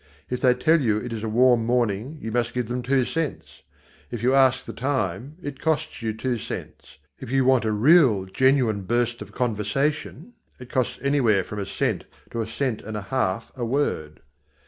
[0.31, 3.61] If they tell you it is a warm morning, you must give them two cents.
[4.09, 6.97] If you ask the time, it costs you two cents.
[7.19, 12.05] If you want a real genuine burst of conversation, it costs anywhere from a cent
[12.31, 14.21] to a cent and a half a word.